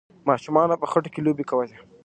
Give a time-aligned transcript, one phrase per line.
[0.29, 1.77] ماشومانو به په خټو کې لوبې کولې.